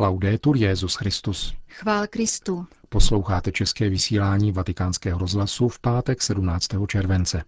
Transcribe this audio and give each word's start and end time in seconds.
Laudetur 0.00 0.56
Jezus 0.56 0.94
Christus. 0.94 1.54
Chvál 1.68 2.06
Kristu. 2.06 2.66
Posloucháte 2.88 3.52
české 3.52 3.88
vysílání 3.88 4.52
Vatikánského 4.52 5.18
rozhlasu 5.18 5.68
v 5.68 5.78
pátek 5.78 6.22
17. 6.22 6.68
července. 6.86 7.42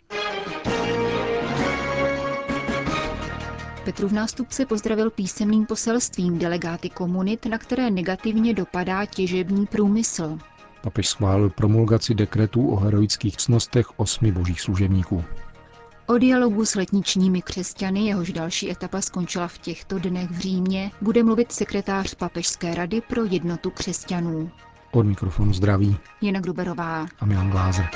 Petrův 3.85 4.13
nástupce 4.13 4.67
pozdravil 4.67 5.11
písemným 5.11 5.67
poselstvím 5.67 6.39
delegáty 6.39 6.91
komunit, 6.91 7.47
na 7.47 7.59
které 7.59 7.91
negativně 7.91 8.55
dopadá 8.55 9.07
těžební 9.07 9.67
průmysl. 9.67 10.39
Papež 10.81 11.09
schválil 11.09 11.51
promulgaci 11.51 12.15
dekretů 12.15 12.71
o 12.71 12.77
heroických 12.77 13.37
cnostech 13.37 13.87
osmi 13.97 14.33
božích 14.33 14.61
služebníků. 14.61 15.25
O 16.07 16.19
dialogu 16.19 16.65
s 16.65 16.75
letničními 16.75 17.43
křesťany, 17.43 18.07
jehož 18.07 18.33
další 18.33 18.71
etapa 18.71 19.01
skončila 19.01 19.49
v 19.49 19.59
těchto 19.59 19.99
dnech 19.99 20.31
v 20.31 20.39
Římě, 20.39 20.91
bude 21.01 21.23
mluvit 21.23 21.53
sekretář 21.53 22.15
Papežské 22.15 22.75
rady 22.75 23.01
pro 23.01 23.25
jednotu 23.25 23.71
křesťanů. 23.71 24.51
Od 24.93 25.03
mikrofonu 25.03 25.53
zdraví 25.53 25.97
Jana 26.23 26.41
Gruberová 26.41 27.07
a 27.19 27.27
Milan 27.27 27.51
Glázer. 27.51 27.87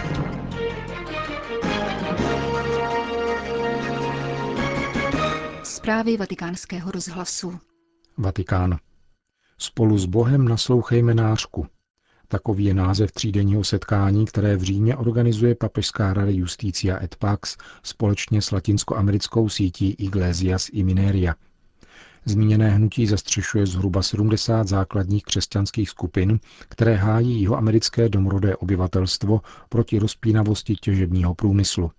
Zprávy 5.62 6.16
vatikánského 6.16 6.91
rozhlasu. 6.91 7.59
Vatikán. 8.19 8.78
Spolu 9.59 9.98
s 9.98 10.06
Bohem 10.06 10.48
naslouchejme 10.48 11.14
nářku. 11.14 11.66
Takový 12.28 12.64
je 12.64 12.74
název 12.74 13.12
třídenního 13.12 13.64
setkání, 13.64 14.26
které 14.26 14.56
v 14.56 14.62
Římě 14.62 14.96
organizuje 14.96 15.54
Papežská 15.54 16.12
rada 16.14 16.30
Justícia 16.30 17.02
et 17.04 17.16
Pax 17.16 17.56
společně 17.82 18.42
s 18.42 18.50
latinskoamerickou 18.50 19.48
sítí 19.48 19.90
Iglesias 19.90 20.68
i 20.72 20.84
Mineria. 20.84 21.34
Zmíněné 22.24 22.70
hnutí 22.70 23.06
zastřešuje 23.06 23.66
zhruba 23.66 24.02
70 24.02 24.68
základních 24.68 25.22
křesťanských 25.22 25.90
skupin, 25.90 26.40
které 26.68 26.94
hájí 26.94 27.42
jeho 27.42 27.56
americké 27.56 28.08
domorodé 28.08 28.56
obyvatelstvo 28.56 29.40
proti 29.68 29.98
rozpínavosti 29.98 30.74
těžebního 30.77 31.34
průmyslu. 31.34 31.90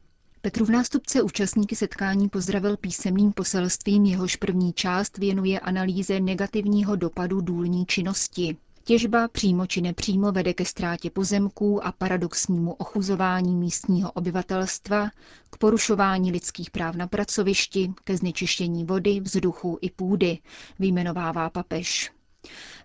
Petrův 0.41 0.69
nástupce 0.69 1.21
účastníky 1.21 1.75
setkání 1.75 2.29
pozdravil 2.29 2.77
písemným 2.77 3.31
poselstvím, 3.31 4.05
jehož 4.05 4.35
první 4.35 4.73
část 4.73 5.17
věnuje 5.17 5.59
analýze 5.59 6.19
negativního 6.19 6.95
dopadu 6.95 7.41
důlní 7.41 7.85
činnosti. 7.85 8.57
Těžba 8.87 9.27
přímo 9.27 9.65
či 9.67 9.81
nepřímo 9.81 10.31
vede 10.31 10.53
ke 10.53 10.65
ztrátě 10.65 11.09
pozemků 11.09 11.85
a 11.85 11.91
paradoxnímu 11.91 12.73
ochuzování 12.73 13.55
místního 13.55 14.11
obyvatelstva, 14.11 15.09
k 15.49 15.57
porušování 15.57 16.31
lidských 16.31 16.71
práv 16.71 16.95
na 16.95 17.07
pracovišti, 17.07 17.93
ke 18.03 18.17
znečištění 18.17 18.85
vody, 18.85 19.19
vzduchu 19.19 19.77
i 19.81 19.89
půdy, 19.91 20.39
vyjmenovává 20.79 21.49
papež. 21.49 22.11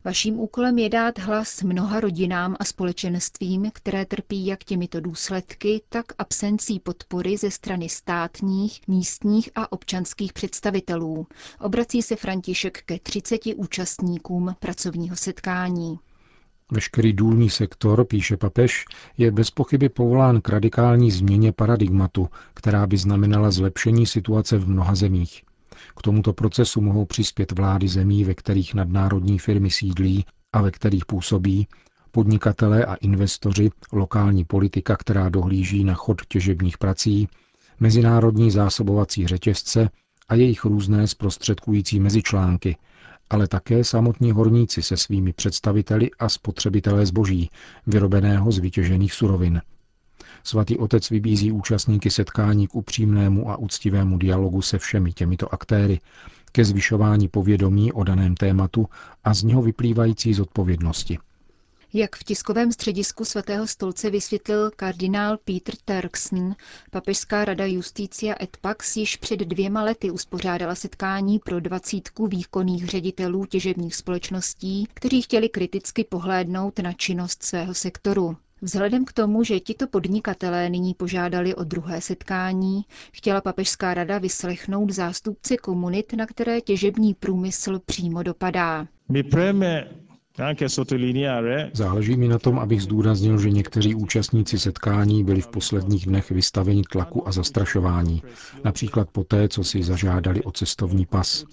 Vaším 0.04 0.40
úkolem 0.40 0.78
je 0.78 0.88
dát 0.88 1.18
hlas 1.18 1.62
mnoha 1.62 2.00
rodinám 2.00 2.56
a 2.60 2.64
společenstvím, 2.64 3.70
které 3.74 4.04
trpí 4.06 4.46
jak 4.46 4.64
těmito 4.64 5.00
důsledky, 5.00 5.82
tak 5.88 6.04
absencí 6.18 6.80
podpory 6.80 7.36
ze 7.36 7.50
strany 7.50 7.88
státních, 7.88 8.88
místních 8.88 9.50
a 9.54 9.72
občanských 9.72 10.32
představitelů. 10.32 11.26
Obrací 11.60 12.02
se 12.02 12.16
František 12.16 12.82
ke 12.82 12.98
30 12.98 13.40
účastníkům 13.56 14.54
pracovního 14.58 15.16
setkání. 15.16 15.98
Veškerý 16.72 17.12
důlní 17.12 17.50
sektor, 17.50 18.04
píše 18.04 18.36
papež, 18.36 18.84
je 19.18 19.30
bez 19.30 19.50
pochyby 19.50 19.88
povolán 19.88 20.40
k 20.40 20.48
radikální 20.48 21.10
změně 21.10 21.52
paradigmatu, 21.52 22.28
která 22.54 22.86
by 22.86 22.96
znamenala 22.96 23.50
zlepšení 23.50 24.06
situace 24.06 24.58
v 24.58 24.68
mnoha 24.68 24.94
zemích. 24.94 25.42
K 25.96 26.02
tomuto 26.02 26.32
procesu 26.32 26.80
mohou 26.80 27.04
přispět 27.04 27.52
vlády 27.52 27.88
zemí, 27.88 28.24
ve 28.24 28.34
kterých 28.34 28.74
nadnárodní 28.74 29.38
firmy 29.38 29.70
sídlí 29.70 30.24
a 30.52 30.62
ve 30.62 30.70
kterých 30.70 31.06
působí, 31.06 31.68
podnikatelé 32.10 32.84
a 32.84 32.94
investoři, 32.94 33.70
lokální 33.92 34.44
politika, 34.44 34.96
která 34.96 35.28
dohlíží 35.28 35.84
na 35.84 35.94
chod 35.94 36.26
těžebních 36.28 36.78
prací, 36.78 37.28
mezinárodní 37.80 38.50
zásobovací 38.50 39.26
řetězce 39.26 39.88
a 40.28 40.34
jejich 40.34 40.64
různé 40.64 41.06
zprostředkující 41.06 42.00
mezičlánky, 42.00 42.76
ale 43.30 43.48
také 43.48 43.84
samotní 43.84 44.32
horníci 44.32 44.82
se 44.82 44.96
svými 44.96 45.32
představiteli 45.32 46.10
a 46.18 46.28
spotřebitelé 46.28 47.06
zboží, 47.06 47.50
vyrobeného 47.86 48.52
z 48.52 48.58
vytěžených 48.58 49.12
surovin– 49.12 49.60
Svatý 50.44 50.78
otec 50.78 51.10
vybízí 51.10 51.52
účastníky 51.52 52.10
setkání 52.10 52.66
k 52.66 52.74
upřímnému 52.74 53.50
a 53.50 53.56
úctivému 53.56 54.18
dialogu 54.18 54.62
se 54.62 54.78
všemi 54.78 55.12
těmito 55.12 55.54
aktéry, 55.54 56.00
ke 56.52 56.64
zvyšování 56.64 57.28
povědomí 57.28 57.92
o 57.92 58.04
daném 58.04 58.34
tématu 58.34 58.88
a 59.24 59.34
z 59.34 59.42
něho 59.42 59.62
vyplývající 59.62 60.34
zodpovědnosti. 60.34 61.18
Jak 61.94 62.16
v 62.16 62.24
tiskovém 62.24 62.72
středisku 62.72 63.24
svatého 63.24 63.66
stolce 63.66 64.10
vysvětlil 64.10 64.70
kardinál 64.76 65.38
Peter 65.44 65.74
Turkson, 65.84 66.54
papežská 66.90 67.44
rada 67.44 67.66
Justícia 67.66 68.34
et 68.42 68.56
Pax 68.60 68.96
již 68.96 69.16
před 69.16 69.40
dvěma 69.40 69.82
lety 69.82 70.10
uspořádala 70.10 70.74
setkání 70.74 71.38
pro 71.38 71.60
dvacítku 71.60 72.26
výkonných 72.26 72.86
ředitelů 72.86 73.44
těžebních 73.46 73.96
společností, 73.96 74.88
kteří 74.94 75.22
chtěli 75.22 75.48
kriticky 75.48 76.04
pohlédnout 76.04 76.78
na 76.78 76.92
činnost 76.92 77.42
svého 77.42 77.74
sektoru. 77.74 78.36
Vzhledem 78.62 79.04
k 79.04 79.12
tomu, 79.12 79.44
že 79.44 79.60
tito 79.60 79.86
podnikatelé 79.86 80.68
nyní 80.70 80.94
požádali 80.94 81.54
o 81.54 81.64
druhé 81.64 82.00
setkání, 82.00 82.82
chtěla 83.12 83.40
papežská 83.40 83.94
rada 83.94 84.18
vyslechnout 84.18 84.90
zástupce 84.90 85.56
komunit, 85.56 86.12
na 86.12 86.26
které 86.26 86.60
těžební 86.60 87.14
průmysl 87.14 87.78
přímo 87.86 88.22
dopadá. 88.22 88.86
Záleží 91.72 92.16
mi 92.16 92.28
na 92.28 92.38
tom, 92.38 92.58
abych 92.58 92.82
zdůraznil, 92.82 93.38
že 93.38 93.50
někteří 93.50 93.94
účastníci 93.94 94.58
setkání 94.58 95.24
byli 95.24 95.40
v 95.40 95.48
posledních 95.48 96.06
dnech 96.06 96.30
vystaveni 96.30 96.82
tlaku 96.92 97.28
a 97.28 97.32
zastrašování, 97.32 98.22
například 98.64 99.10
poté, 99.10 99.48
co 99.48 99.64
si 99.64 99.82
zažádali 99.82 100.42
o 100.42 100.52
cestovní 100.52 101.06
pas. 101.06 101.44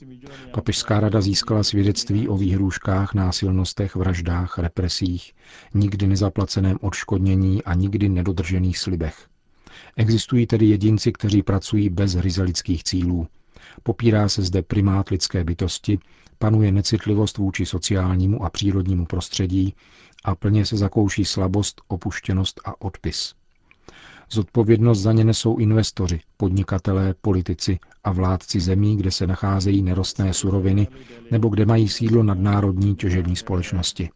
Papežská 0.52 1.00
rada 1.00 1.22
získala 1.22 1.64
svědectví 1.64 2.28
o 2.28 2.38
výhrůžkách, 2.38 3.14
násilnostech, 3.14 3.96
vraždách, 3.96 4.58
represích, 4.58 5.34
nikdy 5.74 6.08
nezaplaceném 6.08 6.78
odškodnění 6.82 7.64
a 7.64 7.74
nikdy 7.74 8.10
nedodržených 8.10 8.78
slibech. 8.78 9.28
Existují 9.98 10.48
tedy 10.48 10.66
jedinci, 10.66 11.12
kteří 11.12 11.44
pracují 11.44 11.90
bez 11.90 12.16
ryze 12.16 12.44
lidských 12.44 12.84
cílů. 12.84 13.28
Popírá 13.84 14.30
se 14.30 14.42
zde 14.42 14.62
primát 14.62 15.10
lidské 15.10 15.44
bytosti, 15.44 16.00
panuje 16.40 16.72
necitlivost 16.72 17.38
vůči 17.38 17.66
sociálnímu 17.66 18.44
a 18.44 18.50
přírodnímu 18.50 19.06
prostředí 19.06 19.76
a 20.24 20.36
plně 20.36 20.66
se 20.66 20.78
zakouší 20.78 21.26
slabost, 21.26 21.82
opuštěnost 21.88 22.62
a 22.66 22.82
odpis. 22.82 23.34
Zodpovědnost 24.32 25.00
za 25.00 25.12
ně 25.12 25.24
nesou 25.24 25.58
investoři, 25.58 26.20
podnikatelé, 26.38 27.14
politici 27.22 27.80
a 28.04 28.12
vládci 28.12 28.60
zemí, 28.60 28.98
kde 28.98 29.12
se 29.12 29.28
nacházejí 29.28 29.82
nerostné 29.82 30.34
suroviny 30.34 30.88
nebo 31.32 31.50
kde 31.50 31.66
mají 31.66 31.90
sídlo 31.90 32.24
nadnárodní 32.24 32.96
těžební 32.96 33.36
společnosti. 33.36 34.10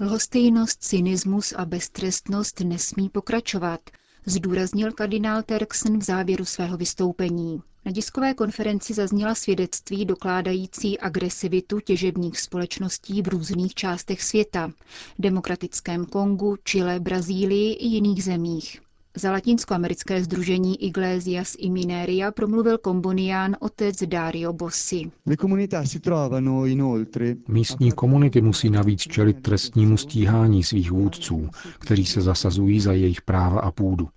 Lhostejnost, 0.00 0.82
cynismus 0.82 1.52
a 1.56 1.64
beztrestnost 1.64 2.60
nesmí 2.60 3.08
pokračovat, 3.08 3.80
zdůraznil 4.26 4.92
kardinál 4.92 5.42
Terksen 5.42 5.98
v 5.98 6.02
závěru 6.02 6.44
svého 6.44 6.76
vystoupení. 6.76 7.62
Na 7.84 7.92
diskové 7.92 8.34
konferenci 8.34 8.94
zazněla 8.94 9.34
svědectví 9.34 10.04
dokládající 10.04 10.98
agresivitu 10.98 11.80
těžebních 11.80 12.40
společností 12.40 13.22
v 13.22 13.28
různých 13.28 13.74
částech 13.74 14.22
světa, 14.22 14.70
demokratickém 15.18 16.06
Kongu, 16.06 16.56
Chile, 16.64 17.00
Brazílii 17.00 17.72
i 17.72 17.86
jiných 17.86 18.24
zemích. 18.24 18.80
Za 19.18 19.32
latinskoamerické 19.32 20.24
združení 20.24 20.84
Iglesias 20.84 21.56
i 21.58 21.70
Mineria 21.70 22.32
promluvil 22.32 22.78
kombonián 22.78 23.56
otec 23.60 24.02
Dario 24.02 24.52
Bossi. 24.52 25.10
Místní 27.48 27.92
komunity 27.92 28.40
musí 28.40 28.70
navíc 28.70 29.00
čelit 29.00 29.42
trestnímu 29.42 29.96
stíhání 29.96 30.62
svých 30.64 30.90
vůdců, 30.90 31.48
kteří 31.78 32.06
se 32.06 32.20
zasazují 32.20 32.80
za 32.80 32.92
jejich 32.92 33.22
práva 33.22 33.60
a 33.60 33.70
půdu. 33.70 34.08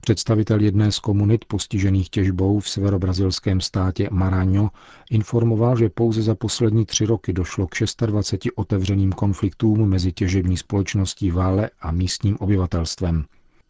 Představitel 0.00 0.60
jedné 0.60 0.92
z 0.92 0.98
komunit 0.98 1.44
postižených 1.44 2.10
těžbou 2.10 2.60
v 2.60 2.68
severobrazilském 2.68 3.60
státě 3.60 4.08
Maranhão 4.12 4.68
informoval, 5.10 5.76
že 5.76 5.88
pouze 5.88 6.22
za 6.22 6.34
poslední 6.34 6.86
tři 6.86 7.06
roky 7.06 7.32
došlo 7.32 7.66
k 7.66 7.74
26 8.06 8.52
otevřeným 8.56 9.12
konfliktům 9.12 9.88
mezi 9.88 10.12
těžební 10.12 10.56
společností 10.56 11.30
Vále 11.30 11.70
a 11.80 11.92
místním 11.92 12.36
obyvatelstvem. 12.40 13.24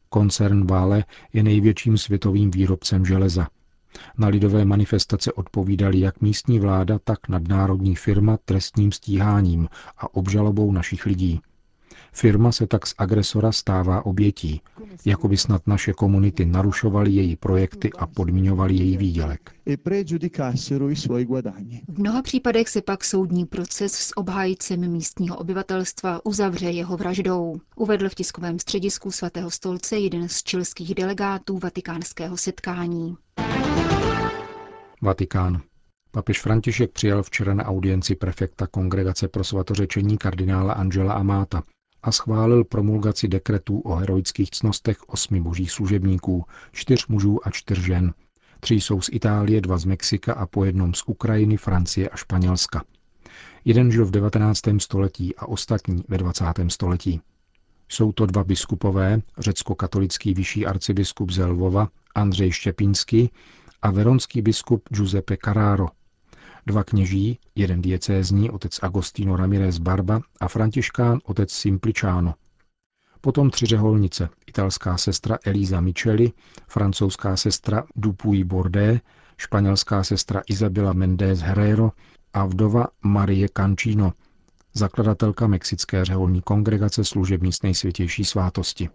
Koncern 0.08 0.66
Vále 0.66 1.04
je 1.32 1.42
největším 1.42 1.98
světovým 1.98 2.50
výrobcem 2.50 3.06
železa. 3.06 3.48
Na 4.18 4.28
lidové 4.28 4.64
manifestace 4.64 5.32
odpovídali 5.32 6.00
jak 6.00 6.20
místní 6.20 6.60
vláda, 6.60 6.98
tak 7.04 7.28
nadnárodní 7.28 7.94
firma 7.94 8.38
trestním 8.44 8.92
stíháním 8.92 9.68
a 9.98 10.14
obžalobou 10.14 10.72
našich 10.72 11.06
lidí. 11.06 11.40
Firma 12.16 12.52
se 12.52 12.66
tak 12.66 12.86
z 12.86 12.94
agresora 12.98 13.52
stává 13.52 14.06
obětí, 14.06 14.60
jako 15.04 15.28
by 15.28 15.36
snad 15.36 15.66
naše 15.66 15.92
komunity 15.92 16.46
narušovaly 16.46 17.10
její 17.10 17.36
projekty 17.36 17.90
a 17.98 18.06
podmiňovaly 18.06 18.74
její 18.74 18.96
výdělek. 18.96 19.50
V 21.88 21.98
mnoha 21.98 22.22
případech 22.22 22.68
se 22.68 22.82
pak 22.82 23.04
soudní 23.04 23.44
proces 23.44 23.92
s 23.92 24.16
obhájcem 24.16 24.92
místního 24.92 25.36
obyvatelstva 25.36 26.20
uzavře 26.26 26.70
jeho 26.70 26.96
vraždou, 26.96 27.60
uvedl 27.76 28.08
v 28.08 28.14
tiskovém 28.14 28.58
středisku 28.58 29.10
svatého 29.10 29.50
stolce 29.50 29.98
jeden 29.98 30.28
z 30.28 30.42
čilských 30.42 30.94
delegátů 30.94 31.58
vatikánského 31.58 32.36
setkání. 32.36 33.16
Vatikán. 35.02 35.60
Papež 36.10 36.40
František 36.40 36.92
přijal 36.92 37.22
včera 37.22 37.54
na 37.54 37.64
audienci 37.64 38.14
prefekta 38.14 38.66
Kongregace 38.66 39.28
pro 39.28 39.44
svatořečení 39.44 40.18
kardinála 40.18 40.72
Angela 40.72 41.12
Amáta 41.12 41.62
a 42.06 42.12
schválil 42.12 42.64
promulgaci 42.64 43.28
dekretů 43.28 43.80
o 43.80 43.94
heroických 43.94 44.50
cnostech 44.50 44.98
osmi 45.06 45.40
božích 45.40 45.70
služebníků, 45.70 46.44
čtyř 46.72 47.06
mužů 47.06 47.38
a 47.46 47.50
čtyř 47.50 47.78
žen. 47.78 48.14
Tři 48.60 48.74
jsou 48.74 49.00
z 49.00 49.08
Itálie, 49.12 49.60
dva 49.60 49.78
z 49.78 49.84
Mexika 49.84 50.34
a 50.34 50.46
po 50.46 50.64
jednom 50.64 50.94
z 50.94 51.02
Ukrajiny, 51.06 51.56
Francie 51.56 52.08
a 52.08 52.16
Španělska. 52.16 52.84
Jeden 53.64 53.90
žil 53.90 54.06
v 54.06 54.10
19. 54.10 54.60
století 54.78 55.36
a 55.36 55.46
ostatní 55.46 56.04
ve 56.08 56.18
20. 56.18 56.44
století. 56.68 57.20
Jsou 57.88 58.12
to 58.12 58.26
dva 58.26 58.44
biskupové, 58.44 59.20
řecko-katolický 59.38 60.34
vyšší 60.34 60.66
arcibiskup 60.66 61.30
z 61.30 61.46
Lvova 61.46 61.88
Andřej 62.14 62.52
Štěpínský 62.52 63.30
a 63.82 63.90
veronský 63.90 64.42
biskup 64.42 64.88
Giuseppe 64.88 65.36
Carraro, 65.44 65.86
dva 66.66 66.84
kněží, 66.84 67.38
jeden 67.54 67.82
diecézní, 67.82 68.50
otec 68.50 68.78
Agostino 68.82 69.36
Ramirez 69.36 69.78
Barba 69.78 70.20
a 70.40 70.48
františkán, 70.48 71.18
otec 71.24 71.52
Simpliciano. 71.52 72.34
Potom 73.20 73.50
tři 73.50 73.66
řeholnice, 73.66 74.28
italská 74.46 74.96
sestra 74.96 75.38
Elisa 75.44 75.80
Micheli, 75.80 76.32
francouzská 76.68 77.36
sestra 77.36 77.84
Dupuy 77.96 78.44
Bordé, 78.44 79.00
španělská 79.36 80.04
sestra 80.04 80.42
Isabela 80.48 80.92
Méndez 80.92 81.40
Herrero 81.40 81.90
a 82.32 82.44
vdova 82.46 82.86
Marie 83.02 83.48
Cancino, 83.48 84.12
zakladatelka 84.74 85.46
Mexické 85.46 86.04
řeholní 86.04 86.42
kongregace 86.42 87.04
služeb 87.04 87.42
místnej 87.42 87.74
světější 87.74 88.24
svátosti. 88.24 88.88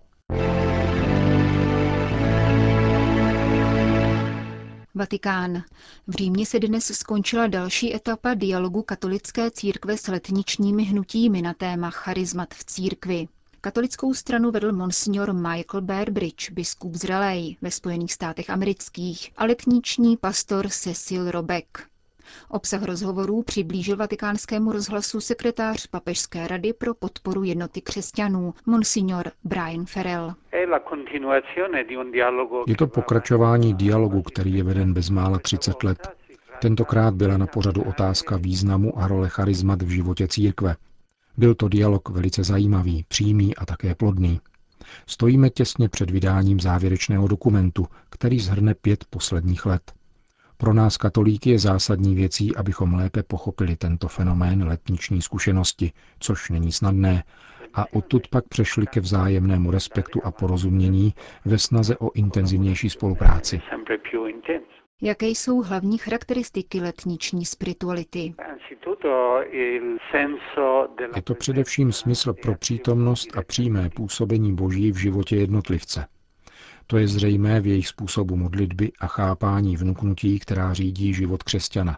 Vatikán. 5.02 5.64
V 6.08 6.12
Římě 6.14 6.46
se 6.46 6.60
dnes 6.60 6.86
skončila 6.86 7.48
další 7.48 7.96
etapa 7.96 8.34
dialogu 8.34 8.82
katolické 8.82 9.52
církve 9.52 9.98
s 9.98 10.08
letničními 10.08 10.84
hnutími 10.84 11.42
na 11.42 11.54
téma 11.54 11.90
charizmat 11.90 12.54
v 12.54 12.66
církvi. 12.66 13.28
Katolickou 13.62 14.14
stranu 14.14 14.52
vedl 14.52 14.72
monsignor 14.72 15.34
Michael 15.34 15.82
Bearbridge, 15.82 16.52
biskup 16.52 16.96
z 16.96 17.04
Raleigh 17.04 17.58
ve 17.62 17.72
Spojených 17.72 18.14
státech 18.14 18.50
amerických 18.50 19.32
a 19.38 19.46
letniční 19.46 20.18
pastor 20.18 20.70
Cecil 20.70 21.32
Robeck. 21.32 21.91
Obsah 22.50 22.84
rozhovorů 22.84 23.44
přiblížil 23.44 23.98
vatikánskému 23.98 24.72
rozhlasu 24.72 25.22
sekretář 25.22 25.88
Papežské 25.88 26.48
rady 26.48 26.74
pro 26.74 26.94
podporu 26.94 27.44
jednoty 27.44 27.82
křesťanů, 27.82 28.54
monsignor 28.66 29.32
Brian 29.44 29.86
Ferrell. 29.86 30.34
Je 32.68 32.76
to 32.76 32.88
pokračování 32.88 33.74
dialogu, 33.74 34.22
který 34.22 34.54
je 34.54 34.64
veden 34.64 34.94
bezmála 34.94 35.40
30 35.40 35.84
let. 35.84 36.10
Tentokrát 36.62 37.14
byla 37.14 37.38
na 37.38 37.48
pořadu 37.48 37.82
otázka 37.82 38.38
významu 38.38 39.00
a 39.00 39.08
role 39.08 39.30
charizmat 39.30 39.82
v 39.82 39.90
životě 39.90 40.28
církve. 40.28 40.76
Byl 41.38 41.56
to 41.56 41.68
dialog 41.68 42.10
velice 42.10 42.44
zajímavý, 42.44 43.06
přímý 43.08 43.56
a 43.56 43.66
také 43.66 43.96
plodný. 43.96 44.40
Stojíme 45.08 45.50
těsně 45.50 45.90
před 45.90 46.12
vydáním 46.12 46.60
závěrečného 46.60 47.28
dokumentu, 47.28 47.88
který 48.10 48.40
zhrne 48.40 48.76
pět 48.76 49.06
posledních 49.10 49.66
let. 49.66 49.92
Pro 50.62 50.74
nás 50.74 50.98
katolíky 50.98 51.50
je 51.50 51.60
zásadní 51.60 52.16
věcí, 52.16 52.56
abychom 52.56 52.94
lépe 52.94 53.24
pochopili 53.24 53.76
tento 53.76 54.08
fenomén 54.08 54.64
letniční 54.68 55.22
zkušenosti, 55.22 55.92
což 56.20 56.50
není 56.50 56.72
snadné, 56.72 57.24
a 57.74 57.86
odtud 57.94 58.28
pak 58.28 58.48
přešli 58.48 58.88
ke 58.88 59.00
vzájemnému 59.00 59.72
respektu 59.72 60.20
a 60.24 60.32
porozumění 60.32 61.14
ve 61.46 61.58
snaze 61.58 61.98
o 61.98 62.12
intenzivnější 62.14 62.90
spolupráci. 62.90 63.62
Jaké 65.02 65.28
jsou 65.28 65.62
hlavní 65.62 65.98
charakteristiky 65.98 66.82
letniční 66.82 67.46
spirituality? 67.46 68.34
Je 71.16 71.22
to 71.24 71.36
především 71.36 71.92
smysl 71.92 72.34
pro 72.34 72.56
přítomnost 72.56 73.38
a 73.38 73.42
přímé 73.42 73.90
působení 73.90 74.56
Boží 74.56 74.92
v 74.92 74.98
životě 74.98 75.36
jednotlivce. 75.36 76.06
To 76.92 76.98
je 76.98 77.08
zřejmé 77.08 77.62
v 77.62 77.68
jejich 77.68 77.88
způsobu 77.88 78.36
modlitby 78.36 78.92
a 79.00 79.08
chápání 79.08 79.78
vnuknutí, 79.78 80.40
která 80.40 80.74
řídí 80.74 81.14
život 81.14 81.44
křesťana. 81.44 81.98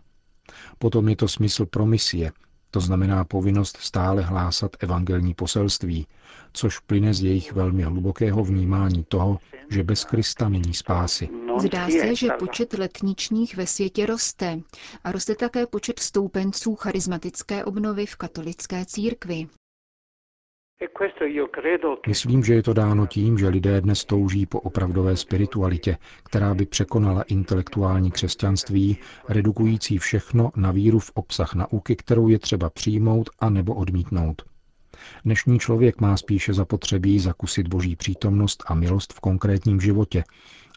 Potom 0.78 1.10
je 1.10 1.16
to 1.16 1.28
smysl 1.28 1.66
pro 1.66 1.86
misie, 1.86 2.32
to 2.72 2.80
znamená 2.80 3.24
povinnost 3.24 3.78
stále 3.78 4.22
hlásat 4.22 4.72
evangelní 4.80 5.34
poselství, 5.34 6.08
což 6.54 6.80
plyne 6.80 7.14
z 7.14 7.24
jejich 7.24 7.54
velmi 7.54 7.84
hlubokého 7.84 8.44
vnímání 8.44 9.04
toho, 9.08 9.40
že 9.70 9.84
bez 9.84 10.06
Krista 10.06 10.50
není 10.50 10.74
spásy. 10.74 11.30
Zdá 11.60 11.90
se, 11.90 12.16
že 12.16 12.28
počet 12.40 12.74
letničních 12.74 13.58
ve 13.58 13.68
světě 13.68 14.06
roste 14.06 14.60
a 15.04 15.12
roste 15.12 15.36
také 15.36 15.68
počet 15.68 16.00
stoupenců 16.00 16.76
charismatické 16.76 17.66
obnovy 17.66 18.06
v 18.06 18.16
katolické 18.16 18.86
církvi. 18.86 19.48
Myslím, 22.08 22.44
že 22.44 22.54
je 22.54 22.64
to 22.64 22.74
dáno 22.74 23.08
tím, 23.08 23.38
že 23.38 23.48
lidé 23.48 23.82
dnes 23.82 24.06
touží 24.06 24.46
po 24.46 24.60
opravdové 24.60 25.18
spiritualitě, 25.18 25.98
která 26.24 26.54
by 26.54 26.66
překonala 26.66 27.22
intelektuální 27.22 28.12
křesťanství, 28.12 28.98
redukující 29.30 29.98
všechno 29.98 30.52
na 30.56 30.72
víru 30.72 31.00
v 31.00 31.12
obsah 31.14 31.56
nauky, 31.56 31.96
kterou 31.96 32.28
je 32.28 32.40
třeba 32.40 32.70
přijmout 32.70 33.30
a 33.40 33.50
nebo 33.50 33.76
odmítnout. 33.76 34.42
Dnešní 35.26 35.60
člověk 35.60 36.02
má 36.02 36.18
spíše 36.18 36.54
zapotřebí 36.54 37.20
zakusit 37.20 37.68
boží 37.68 37.96
přítomnost 37.96 38.64
a 38.68 38.74
milost 38.74 39.14
v 39.14 39.20
konkrétním 39.20 39.82
životě, 39.82 40.24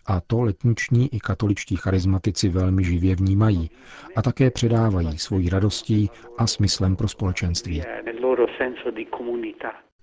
a 0.06 0.20
to 0.20 0.42
letniční 0.42 1.14
i 1.14 1.18
katoličtí 1.18 1.76
charizmatici 1.76 2.48
velmi 2.48 2.84
živě 2.84 3.16
vnímají 3.16 3.70
a 4.16 4.22
také 4.22 4.50
předávají 4.50 5.18
svojí 5.18 5.48
radostí 5.48 6.10
a 6.38 6.46
smyslem 6.46 6.96
pro 6.96 7.08
společenství. 7.08 7.82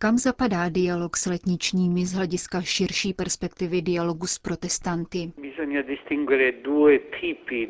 Kam 0.03 0.17
zapadá 0.17 0.69
dialog 0.69 1.17
s 1.17 1.25
letničními 1.25 2.05
z 2.05 2.13
hlediska 2.13 2.61
širší 2.61 3.13
perspektivy 3.13 3.81
dialogu 3.81 4.27
s 4.27 4.39
protestanty? 4.39 5.31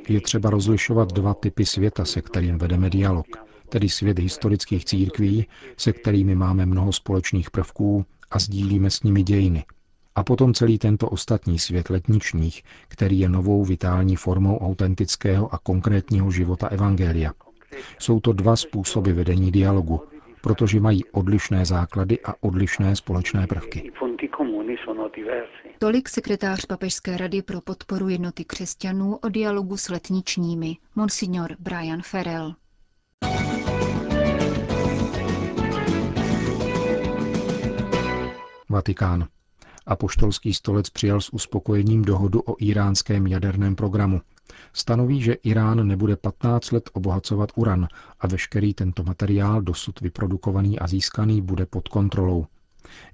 Je 0.10 0.22
třeba 0.22 0.50
rozlišovat 0.50 1.14
dva 1.14 1.34
typy 1.34 1.66
světa, 1.66 2.06
se 2.06 2.22
kterým 2.22 2.58
vedeme 2.58 2.90
dialog, 2.90 3.28
tedy 3.70 3.90
svět 3.90 4.20
historických 4.20 4.86
církví, 4.86 5.48
se 5.78 5.94
kterými 5.94 6.36
máme 6.36 6.66
mnoho 6.66 6.92
společných 6.92 7.52
prvků 7.52 8.06
a 8.32 8.40
sdílíme 8.40 8.90
s 8.90 9.04
nimi 9.04 9.24
dějiny. 9.24 9.64
A 10.16 10.24
potom 10.24 10.54
celý 10.54 10.78
tento 10.78 11.10
ostatní 11.10 11.60
svět 11.60 11.90
letničních, 11.90 12.64
který 12.88 13.20
je 13.20 13.30
novou 13.30 13.66
vitální 13.66 14.16
formou 14.16 14.58
autentického 14.60 15.54
a 15.54 15.58
konkrétního 15.58 16.32
života 16.32 16.68
Evangelia. 16.68 17.32
Jsou 18.00 18.20
to 18.20 18.34
dva 18.34 18.56
způsoby 18.56 19.12
vedení 19.12 19.52
dialogu, 19.52 20.02
protože 20.44 20.80
mají 20.80 21.06
odlišné 21.06 21.66
základy 21.66 22.20
a 22.26 22.34
odlišné 22.40 22.96
společné 22.96 23.48
prvky. 23.48 23.92
Tolik 25.78 26.10
sekretář 26.10 26.66
Papežské 26.66 27.18
rady 27.18 27.42
pro 27.42 27.62
podporu 27.62 28.10
jednoty 28.10 28.46
křesťanů 28.46 29.16
o 29.16 29.30
dialogu 29.30 29.78
s 29.78 29.90
letničními, 29.90 30.78
monsignor 30.96 31.56
Brian 31.60 32.02
Ferrell. 32.02 32.56
Vatikán. 38.70 39.28
Apoštolský 39.86 40.54
stolec 40.54 40.90
přijal 40.90 41.22
s 41.22 41.34
uspokojením 41.34 42.02
dohodu 42.02 42.42
o 42.42 42.56
iránském 42.60 43.28
jaderném 43.28 43.76
programu. 43.76 44.22
Stanoví, 44.74 45.22
že 45.22 45.34
Irán 45.34 45.88
nebude 45.88 46.16
15 46.16 46.72
let 46.72 46.90
obohacovat 46.94 47.50
uran 47.56 47.88
a 48.20 48.28
veškerý 48.28 48.74
tento 48.74 49.04
materiál, 49.04 49.62
dosud 49.62 50.02
vyprodukovaný 50.02 50.80
a 50.80 50.88
získaný, 50.88 51.42
bude 51.42 51.66
pod 51.66 51.88
kontrolou. 51.88 52.46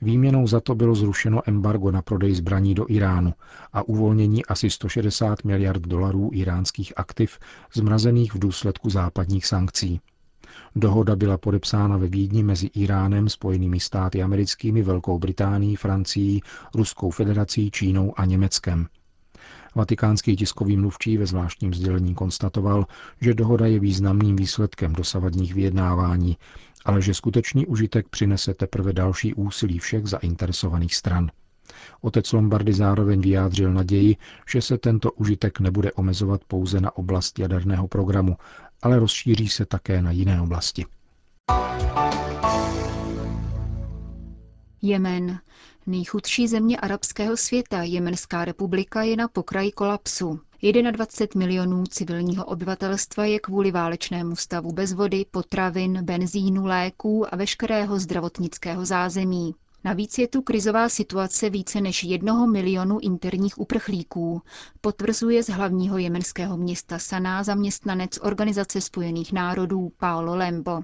Výměnou 0.02 0.48
za 0.48 0.60
to 0.60 0.76
bylo 0.76 0.96
zrušeno 0.96 1.42
embargo 1.46 1.92
na 1.92 2.02
prodej 2.02 2.36
zbraní 2.36 2.76
do 2.76 2.86
Iránu 2.90 3.34
a 3.74 3.84
uvolnění 3.84 4.46
asi 4.46 4.70
160 4.70 5.44
miliard 5.44 5.82
dolarů 5.82 6.30
iránských 6.34 6.94
aktiv 6.98 7.40
zmrazených 7.74 8.36
v 8.36 8.40
důsledku 8.40 8.90
západních 8.90 9.46
sankcí. 9.46 10.02
Dohoda 10.76 11.16
byla 11.16 11.38
podepsána 11.38 11.98
ve 11.98 12.08
Vídni 12.08 12.44
mezi 12.44 12.68
Iránem, 12.68 13.30
Spojenými 13.30 13.80
státy 13.80 14.24
americkými, 14.24 14.84
Velkou 14.84 15.20
Británií, 15.20 15.76
Francií, 15.76 16.42
Ruskou 16.76 17.12
federací, 17.12 17.72
Čínou 17.72 18.14
a 18.18 18.26
Německem. 18.26 18.88
Vatikánský 19.76 20.36
tiskový 20.36 20.78
mluvčí 20.78 21.18
ve 21.18 21.26
zvláštním 21.26 21.74
sdělení 21.74 22.16
konstatoval, 22.16 22.86
že 23.22 23.34
dohoda 23.34 23.66
je 23.66 23.80
významným 23.80 24.36
výsledkem 24.36 24.94
dosavadních 24.94 25.54
vyjednávání, 25.54 26.38
ale 26.86 27.02
že 27.02 27.14
skutečný 27.14 27.66
užitek 27.66 28.10
přinese 28.10 28.54
teprve 28.54 28.94
další 28.94 29.34
úsilí 29.34 29.80
všech 29.80 30.06
zainteresovaných 30.08 30.96
stran. 30.96 31.32
Otec 32.02 32.32
Lombardy 32.34 32.74
zároveň 32.74 33.22
vyjádřil 33.22 33.74
naději, 33.74 34.16
že 34.52 34.62
se 34.62 34.78
tento 34.78 35.12
užitek 35.12 35.60
nebude 35.60 35.92
omezovat 35.92 36.42
pouze 36.48 36.82
na 36.82 36.98
oblast 36.98 37.40
jaderného 37.40 37.88
programu, 37.88 38.38
ale 38.82 39.00
rozšíří 39.00 39.50
se 39.50 39.66
také 39.66 40.02
na 40.02 40.12
jiné 40.12 40.42
oblasti. 40.42 40.86
Jemen. 44.82 45.40
Nejchudší 45.88 46.48
země 46.48 46.78
arabského 46.78 47.38
světa, 47.38 47.84
Jemenská 47.84 48.46
republika, 48.46 49.04
je 49.04 49.16
na 49.18 49.28
pokraji 49.28 49.72
kolapsu. 49.72 50.40
21 50.92 51.40
milionů 51.40 51.84
civilního 51.86 52.46
obyvatelstva 52.46 53.26
je 53.26 53.40
kvůli 53.40 53.72
válečnému 53.72 54.36
stavu 54.36 54.72
bez 54.72 54.94
vody, 54.94 55.26
potravin, 55.32 56.06
benzínu, 56.06 56.66
léků 56.66 57.34
a 57.34 57.38
veškerého 57.38 58.00
zdravotnického 58.00 58.86
zázemí. 58.86 59.56
Navíc 59.84 60.18
je 60.18 60.28
tu 60.28 60.42
krizová 60.42 60.90
situace 60.90 61.50
více 61.50 61.82
než 61.82 62.04
jednoho 62.04 62.48
milionu 62.48 63.00
interních 63.02 63.58
uprchlíků, 63.58 64.42
potvrzuje 64.82 65.44
z 65.44 65.50
hlavního 65.50 65.98
jemenského 65.98 66.58
města 66.58 67.00
Saná 67.00 67.44
zaměstnanec 67.44 68.20
Organizace 68.22 68.82
spojených 68.82 69.34
národů 69.34 69.92
Paolo 69.98 70.36
Lembo. 70.36 70.84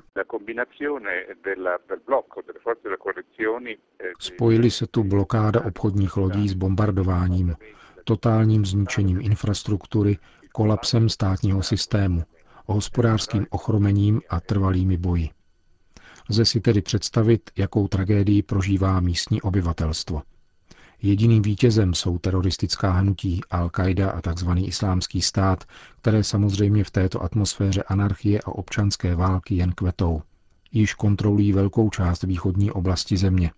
Spojili 4.19 4.71
se 4.71 4.87
tu 4.87 5.03
blokáda 5.03 5.61
obchodních 5.65 6.17
lodí 6.17 6.49
s 6.49 6.53
bombardováním, 6.53 7.55
totálním 8.03 8.65
zničením 8.65 9.21
infrastruktury, 9.21 10.17
kolapsem 10.53 11.09
státního 11.09 11.63
systému, 11.63 12.23
hospodářským 12.65 13.47
ochromením 13.49 14.21
a 14.29 14.39
trvalými 14.39 14.97
boji. 14.97 15.29
Lze 16.29 16.45
si 16.45 16.61
tedy 16.61 16.81
představit, 16.81 17.49
jakou 17.57 17.87
tragédii 17.87 18.43
prožívá 18.43 18.99
místní 18.99 19.41
obyvatelstvo. 19.41 20.21
Jediným 21.01 21.41
vítězem 21.41 21.93
jsou 21.93 22.17
teroristická 22.17 22.91
hnutí 22.91 23.41
Al-Qaida 23.51 24.11
a 24.17 24.33
tzv. 24.33 24.49
islámský 24.57 25.21
stát, 25.21 25.63
které 26.01 26.23
samozřejmě 26.23 26.83
v 26.83 26.91
této 26.91 27.23
atmosféře 27.23 27.83
anarchie 27.83 28.39
a 28.41 28.47
občanské 28.47 29.15
války 29.15 29.55
jen 29.55 29.71
kvetou. 29.71 30.21
Již 30.71 30.93
kontrolují 30.93 31.53
velkou 31.53 31.89
část 31.89 32.23
východní 32.23 32.71
oblasti 32.71 33.17
země. 33.17 33.51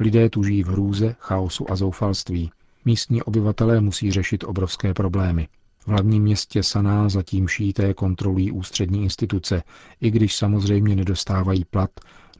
Lidé 0.00 0.30
tu 0.30 0.42
žijí 0.42 0.62
v 0.64 0.66
hrůze, 0.68 1.16
chaosu 1.18 1.70
a 1.70 1.76
zoufalství. 1.76 2.50
Místní 2.84 3.22
obyvatelé 3.22 3.80
musí 3.80 4.10
řešit 4.12 4.44
obrovské 4.44 4.94
problémy. 4.94 5.48
V 5.84 5.88
hlavním 5.88 6.22
městě 6.22 6.62
Saná 6.62 7.08
zatím 7.08 7.48
šíté 7.48 7.94
kontrolují 7.94 8.50
ústřední 8.52 9.02
instituce, 9.02 9.62
i 10.00 10.10
když 10.10 10.36
samozřejmě 10.36 10.96
nedostávají 10.96 11.64
plat 11.64 11.90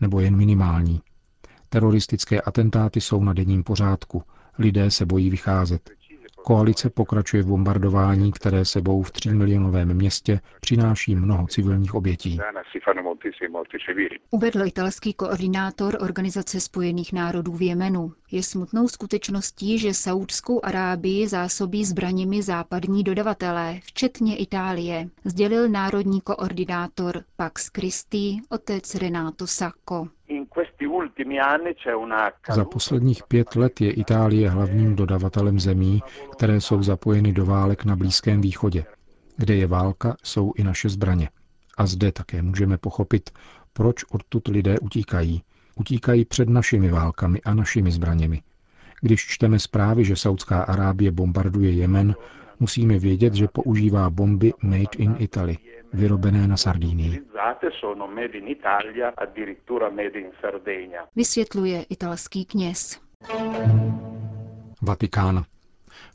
nebo 0.00 0.20
jen 0.20 0.36
minimální. 0.36 1.00
Teroristické 1.68 2.40
atentáty 2.40 3.00
jsou 3.00 3.24
na 3.24 3.32
denním 3.32 3.64
pořádku. 3.64 4.22
Lidé 4.58 4.90
se 4.90 5.06
bojí 5.06 5.30
vycházet. 5.30 5.90
Koalice 6.44 6.90
pokračuje 6.90 7.42
v 7.42 7.46
bombardování, 7.46 8.32
které 8.32 8.64
sebou 8.64 9.02
v 9.02 9.10
třímilionovém 9.10 9.94
městě 9.94 10.40
přináší 10.60 11.16
mnoho 11.16 11.46
civilních 11.46 11.94
obětí. 11.94 12.38
Uvedl 14.30 14.66
italský 14.66 15.14
koordinátor 15.14 15.96
Organizace 16.00 16.60
spojených 16.60 17.12
národů 17.12 17.52
v 17.52 17.62
Jemenu. 17.62 18.12
Je 18.32 18.42
smutnou 18.42 18.88
skutečností, 18.88 19.78
že 19.78 19.94
Saudskou 19.94 20.60
Arábii 20.64 21.28
zásobí 21.28 21.84
zbraněmi 21.84 22.42
západní 22.42 23.04
dodavatelé, 23.04 23.80
včetně 23.84 24.36
Itálie, 24.36 25.08
sdělil 25.24 25.68
národní 25.68 26.20
koordinátor 26.20 27.22
Pax 27.36 27.70
Christi, 27.74 28.36
otec 28.50 28.94
Renato 28.94 29.46
Sacco. 29.46 30.08
Za 32.54 32.64
posledních 32.64 33.22
pět 33.28 33.56
let 33.56 33.80
je 33.80 33.92
Itálie 33.92 34.50
hlavním 34.50 34.96
dodavatelem 34.96 35.60
zemí, 35.60 36.02
které 36.32 36.60
jsou 36.60 36.82
zapojeny 36.82 37.32
do 37.32 37.46
válek 37.46 37.84
na 37.84 37.96
Blízkém 37.96 38.40
východě. 38.40 38.84
Kde 39.36 39.54
je 39.54 39.66
válka, 39.66 40.16
jsou 40.22 40.52
i 40.56 40.64
naše 40.64 40.88
zbraně. 40.88 41.28
A 41.76 41.86
zde 41.86 42.12
také 42.12 42.42
můžeme 42.42 42.78
pochopit, 42.78 43.30
proč 43.72 44.04
odtud 44.10 44.48
lidé 44.48 44.78
utíkají. 44.78 45.42
Utíkají 45.76 46.24
před 46.24 46.48
našimi 46.48 46.90
válkami 46.90 47.40
a 47.40 47.54
našimi 47.54 47.92
zbraněmi. 47.92 48.42
Když 49.00 49.26
čteme 49.26 49.58
zprávy, 49.58 50.04
že 50.04 50.16
Saudská 50.16 50.62
Arábie 50.62 51.10
bombarduje 51.10 51.70
Jemen, 51.70 52.14
musíme 52.60 52.98
vědět, 52.98 53.34
že 53.34 53.48
používá 53.48 54.10
bomby 54.10 54.52
made 54.62 54.96
in 54.98 55.16
Italy, 55.18 55.56
vyrobené 55.92 56.46
na 56.46 56.56
Sardínii. 56.56 57.20
Vysvětluje 61.16 61.82
italský 61.82 62.44
kněz. 62.44 63.00
Vatikán. 64.82 65.44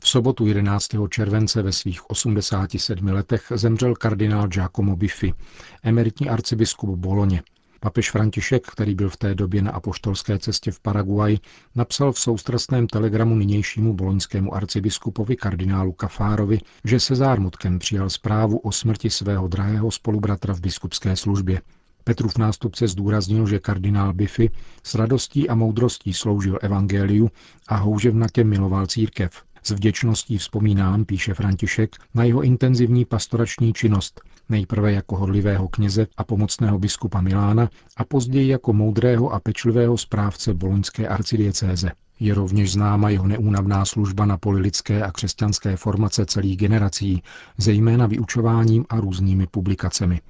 V 0.00 0.08
sobotu 0.08 0.46
11. 0.46 0.88
července 1.10 1.62
ve 1.62 1.72
svých 1.72 2.10
87 2.10 3.08
letech 3.08 3.52
zemřel 3.54 3.94
kardinál 3.94 4.48
Giacomo 4.48 4.96
Biffi, 4.96 5.34
emeritní 5.82 6.28
arcibiskup 6.28 6.98
Boloně. 6.98 7.42
Papež 7.86 8.10
František, 8.10 8.66
který 8.66 8.94
byl 8.94 9.10
v 9.10 9.16
té 9.16 9.34
době 9.34 9.62
na 9.62 9.70
apoštolské 9.70 10.38
cestě 10.38 10.70
v 10.70 10.80
Paraguay, 10.80 11.38
napsal 11.74 12.12
v 12.12 12.18
soustrastném 12.18 12.86
telegramu 12.86 13.34
nynějšímu 13.34 13.94
boloňskému 13.94 14.54
arcibiskupovi 14.54 15.36
kardinálu 15.36 15.92
Kafárovi, 15.92 16.60
že 16.84 17.00
se 17.00 17.14
zármutkem 17.14 17.78
přijal 17.78 18.10
zprávu 18.10 18.58
o 18.58 18.72
smrti 18.72 19.10
svého 19.10 19.48
drahého 19.48 19.90
spolubratra 19.90 20.54
v 20.54 20.60
biskupské 20.60 21.16
službě. 21.16 21.62
Petrův 22.04 22.38
nástupce 22.38 22.88
zdůraznil, 22.88 23.46
že 23.46 23.58
kardinál 23.58 24.12
Biffy 24.12 24.50
s 24.82 24.94
radostí 24.94 25.48
a 25.48 25.54
moudrostí 25.54 26.12
sloužil 26.12 26.58
evangeliu 26.62 27.30
a 27.68 27.76
houževnatě 27.76 28.44
miloval 28.44 28.86
církev. 28.86 29.42
S 29.66 29.70
vděčností 29.70 30.38
vzpomínám, 30.38 31.04
píše 31.04 31.34
František, 31.34 31.96
na 32.14 32.24
jeho 32.24 32.42
intenzivní 32.42 33.04
pastorační 33.04 33.72
činnost, 33.72 34.20
nejprve 34.48 34.92
jako 34.92 35.16
hodlivého 35.16 35.68
kněze 35.68 36.06
a 36.16 36.24
pomocného 36.24 36.78
biskupa 36.78 37.20
Milána 37.20 37.70
a 37.96 38.04
později 38.04 38.48
jako 38.48 38.72
moudrého 38.72 39.32
a 39.32 39.40
pečlivého 39.40 39.98
správce 39.98 40.54
boloňské 40.54 41.08
arcidiecéze. 41.08 41.90
Je 42.20 42.34
rovněž 42.34 42.72
známa 42.72 43.10
jeho 43.10 43.26
neúnavná 43.26 43.84
služba 43.84 44.26
na 44.26 44.36
poli 44.36 44.60
lidské 44.60 45.02
a 45.02 45.12
křesťanské 45.12 45.76
formace 45.76 46.26
celých 46.26 46.56
generací, 46.56 47.22
zejména 47.58 48.06
vyučováním 48.06 48.84
a 48.88 49.00
různými 49.00 49.46
publikacemi. 49.46 50.20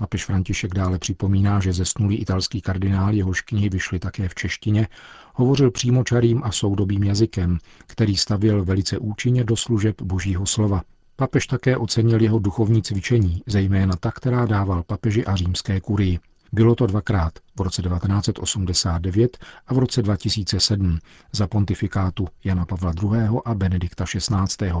Papež 0.00 0.24
František 0.24 0.74
dále 0.74 0.98
připomíná, 0.98 1.60
že 1.60 1.72
zesnulý 1.72 2.16
italský 2.16 2.60
kardinál, 2.60 3.14
jehož 3.14 3.40
knihy 3.40 3.68
vyšly 3.68 3.98
také 3.98 4.28
v 4.28 4.34
češtině, 4.34 4.88
hovořil 5.34 5.70
přímočarým 5.70 6.42
a 6.44 6.52
soudobým 6.52 7.04
jazykem, 7.04 7.58
který 7.86 8.16
stavěl 8.16 8.64
velice 8.64 8.98
účinně 8.98 9.44
do 9.44 9.56
služeb 9.56 10.02
božího 10.02 10.46
slova. 10.46 10.82
Papež 11.16 11.46
také 11.46 11.76
ocenil 11.76 12.22
jeho 12.22 12.38
duchovní 12.38 12.82
cvičení, 12.82 13.42
zejména 13.46 13.96
ta, 14.00 14.10
která 14.10 14.46
dával 14.46 14.82
papeži 14.82 15.24
a 15.24 15.36
římské 15.36 15.80
kurii. 15.80 16.18
Bylo 16.52 16.74
to 16.74 16.86
dvakrát, 16.86 17.32
v 17.58 17.60
roce 17.60 17.82
1989 17.82 19.38
a 19.66 19.74
v 19.74 19.78
roce 19.78 20.02
2007, 20.02 20.98
za 21.32 21.46
pontifikátu 21.46 22.28
Jana 22.44 22.64
Pavla 22.66 22.92
II. 23.02 23.38
a 23.44 23.54
Benedikta 23.54 24.04
XVI. 24.04 24.72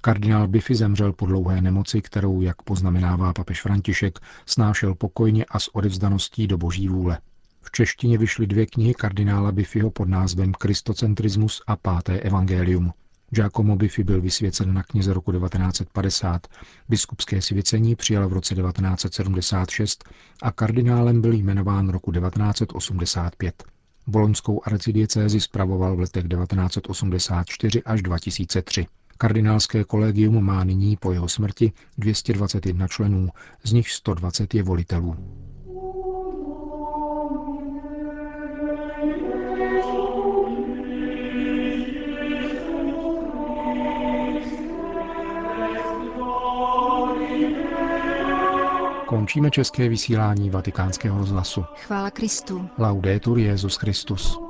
Kardinál 0.00 0.48
Biffy 0.48 0.74
zemřel 0.74 1.12
po 1.12 1.26
dlouhé 1.26 1.60
nemoci, 1.60 2.02
kterou, 2.02 2.40
jak 2.40 2.62
poznamenává 2.62 3.32
papež 3.32 3.62
František, 3.62 4.18
snášel 4.46 4.94
pokojně 4.94 5.44
a 5.44 5.58
s 5.58 5.74
odevzdaností 5.74 6.46
do 6.46 6.58
boží 6.58 6.88
vůle. 6.88 7.18
V 7.62 7.70
češtině 7.70 8.18
vyšly 8.18 8.46
dvě 8.46 8.66
knihy 8.66 8.94
kardinála 8.94 9.52
Biffyho 9.52 9.90
pod 9.90 10.08
názvem 10.08 10.52
Kristocentrismus 10.52 11.62
a 11.66 11.76
Páté 11.76 12.20
evangelium. 12.20 12.92
Giacomo 13.30 13.76
Biffi 13.76 14.04
byl 14.04 14.20
vysvěcen 14.20 14.74
na 14.74 14.82
knize 14.82 15.12
roku 15.14 15.32
1950, 15.32 16.46
biskupské 16.88 17.42
svěcení 17.42 17.96
přijal 17.96 18.28
v 18.28 18.32
roce 18.32 18.54
1976 18.54 20.04
a 20.42 20.52
kardinálem 20.52 21.20
byl 21.20 21.32
jmenován 21.32 21.88
roku 21.88 22.12
1985. 22.12 23.64
Boloňskou 24.06 24.62
arcidiecézi 24.64 25.40
spravoval 25.40 25.96
v 25.96 26.00
letech 26.00 26.24
1984 26.28 27.82
až 27.82 28.02
2003. 28.02 28.86
Kardinálské 29.18 29.84
kolegium 29.84 30.44
má 30.44 30.64
nyní 30.64 30.96
po 30.96 31.12
jeho 31.12 31.28
smrti 31.28 31.72
221 31.98 32.88
členů, 32.88 33.28
z 33.64 33.72
nich 33.72 33.90
120 33.90 34.54
je 34.54 34.62
volitelů. 34.62 35.16
Končíme 49.06 49.50
české 49.50 49.88
vysílání 49.88 50.50
vatikánského 50.50 51.18
rozhlasu. 51.18 51.64
Chvála 51.86 52.10
Kristu. 52.10 52.68
Laudetur 52.78 53.38
Jezus 53.38 53.76
Christus. 53.76 54.47